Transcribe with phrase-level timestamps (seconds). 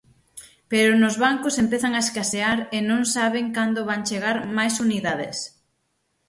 [0.71, 5.37] Pero nos bancos empezan a escasear e non saben cando van chegar máis unidades.